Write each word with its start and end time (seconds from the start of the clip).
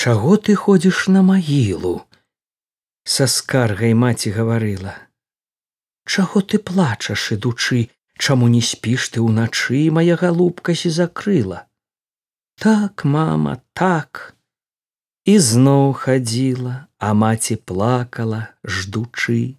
Чаго 0.00 0.36
ты 0.40 0.54
ходзіш 0.56 0.98
на 1.12 1.20
магілу? 1.20 1.90
Са 3.04 3.26
скаргай 3.28 3.92
маці 3.92 4.30
гаварыла. 4.32 4.94
Чаго 6.08 6.40
ты 6.40 6.56
плачаш, 6.56 7.24
ідучы, 7.36 7.80
Чаму 8.20 8.48
не 8.52 8.60
спіш 8.68 9.08
ты 9.12 9.20
ўначы, 9.24 9.80
моя 9.96 10.16
галубка 10.22 10.72
сі 10.76 10.92
закрыла. 10.92 11.58
Так, 12.64 13.04
мама, 13.04 13.60
так. 13.72 14.36
І 15.24 15.36
зноў 15.36 15.92
хадзіла, 16.00 16.74
а 16.96 17.12
маці 17.24 17.56
плакала, 17.56 18.40
ждучы. 18.64 19.56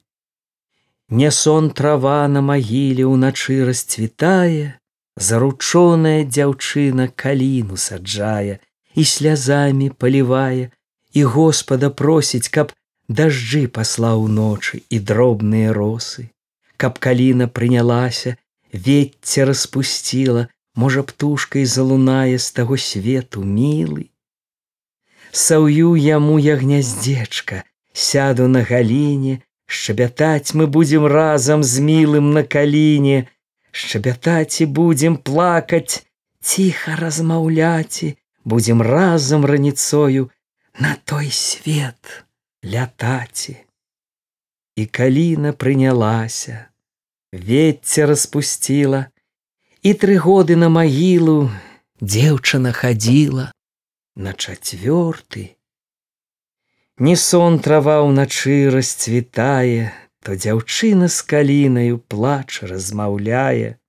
Не 1.21 1.31
сон 1.41 1.69
трава 1.69 2.25
на 2.33 2.41
магіле 2.49 3.05
ўначы 3.13 3.61
расцвітае, 3.69 4.81
заручоная 5.29 6.25
дзяўчына 6.25 7.09
каліну 7.25 7.77
саджае 7.77 8.57
і 8.95 9.03
слязамі 9.05 9.89
палівае, 9.89 10.69
і 11.13 11.23
Господа 11.23 11.89
просіць, 11.89 12.49
каб 12.49 12.73
дажджы 13.07 13.67
паслаў 13.67 14.27
ночы 14.27 14.83
і 14.89 14.99
дробныя 14.99 15.73
росы, 15.73 16.29
каб 16.77 16.99
каліна 16.99 17.47
прынялася, 17.47 18.37
ветце 18.71 19.45
распусціла, 19.45 20.47
можа 20.75 21.03
птушкай 21.03 21.65
залунае 21.65 22.37
з 22.39 22.51
таго 22.51 22.77
свету 22.77 23.43
мілы. 23.43 24.07
Саўю 25.31 25.95
яму 25.95 26.39
я 26.39 26.55
гняздзечка, 26.59 27.63
сяду 27.93 28.47
на 28.47 28.63
галіне, 28.63 29.41
шчабятаць 29.65 30.53
мы 30.53 30.67
будзем 30.67 31.05
разам 31.05 31.63
з 31.63 31.83
мілым 31.87 32.31
на 32.37 32.43
каліне, 32.43 33.27
шчабятаць 33.71 34.61
і 34.63 34.65
будзем 34.79 35.15
плакаць, 35.17 36.03
ціха 36.43 36.95
размаўляці, 36.99 38.15
будзем 38.43 38.81
разам 38.81 39.45
раніцою 39.45 40.29
на 40.79 40.95
той 41.05 41.31
свет 41.31 42.25
лятаці. 42.63 43.57
І 44.75 44.85
каліна 44.85 45.51
прынялася, 45.53 46.71
ветце 47.31 48.05
распусціла, 48.05 49.11
і 49.83 49.93
тры 49.93 50.15
годы 50.17 50.55
на 50.55 50.69
магілу 50.69 51.51
дзеўчына 52.01 52.71
хадзіла 52.71 53.51
на 54.15 54.31
чацвёрты. 54.33 55.57
Не 57.01 57.15
сон 57.17 57.59
трава 57.59 58.01
ўначы 58.05 58.69
расцвітае, 58.69 59.91
то 60.21 60.37
дзяўчына 60.37 61.09
з 61.09 61.19
калінаю 61.25 61.97
плач 61.97 62.61
размаўляе. 62.61 63.80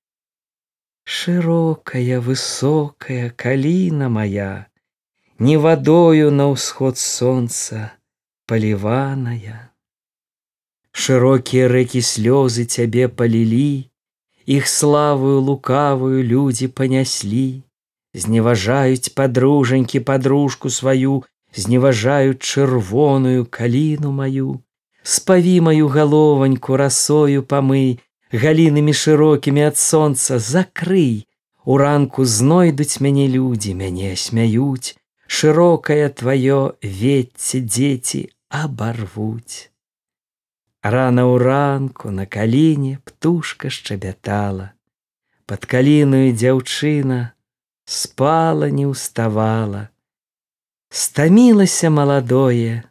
Шырокая, 1.05 2.20
высокая 2.20 3.31
каліна 3.31 4.08
моя, 4.08 4.67
не 5.39 5.56
вадою 5.56 6.31
на 6.31 6.48
ўсход 6.55 6.98
сонца 6.98 7.92
паліваная. 8.47 9.70
Шырокія 10.92 11.67
рэкі 11.72 12.03
слёзы 12.03 12.64
цябе 12.67 13.09
палілі, 13.09 13.92
Іх 14.47 14.67
славую 14.67 15.41
лукавую 15.41 16.22
людзі 16.22 16.67
паняслі, 16.69 17.62
зневажаюць 18.14 19.14
подружанькі 19.14 20.00
подружку 20.00 20.70
сваю, 20.70 21.22
зневажаюць 21.55 22.42
чырвоную 22.42 23.47
каліну 23.47 24.11
маю, 24.11 24.59
спаві 25.03 25.61
маю 25.61 25.87
галованьку 25.89 26.77
расою 26.77 27.47
памый, 27.47 28.00
галінамі 28.33 28.92
шырокімі 28.92 29.69
ад 29.72 29.77
сонца 29.77 30.38
закрый, 30.38 31.27
У 31.64 31.77
ранку 31.78 32.25
знойдуць 32.25 33.00
мяне 33.00 33.28
людзі, 33.30 33.75
мяне 33.78 34.16
смяюць, 34.19 34.98
шырокае 35.27 36.11
тваё 36.11 36.75
вецце 36.83 37.62
дзеці 37.62 38.22
абарвуць. 38.50 39.70
Рана 40.83 41.22
ў 41.30 41.38
ранку 41.38 42.10
на 42.10 42.27
каліне 42.27 42.98
птушка 43.06 43.70
шчабятала. 43.70 44.75
Пад 45.47 45.66
каліную 45.70 46.34
дзяўчына 46.34 47.20
спала 47.87 48.66
не 48.66 48.91
ўставала. 48.91 49.87
Стамілася 50.91 51.94
маладое, 51.94 52.82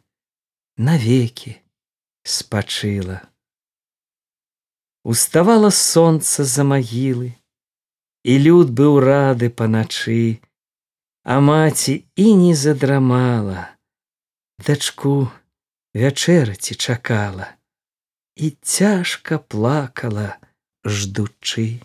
навекі 0.80 1.60
спачыла. 2.24 3.20
Уставала 5.04 5.70
сонца 5.70 6.44
за 6.44 6.62
магілы, 6.62 7.34
і 8.22 8.32
люд 8.38 8.70
быў 8.70 9.00
рады 9.02 9.50
паначы, 9.50 10.38
а 11.24 11.40
маці 11.40 12.04
і 12.14 12.34
не 12.38 12.54
задрамала, 12.54 13.66
дачку 14.62 15.28
вячэраці 15.94 16.74
чакала 16.74 17.50
і 18.36 18.50
цяжка 18.62 19.38
плакала, 19.38 20.38
ждучы. 20.84 21.80